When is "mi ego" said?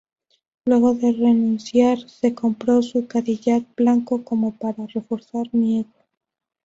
5.53-6.07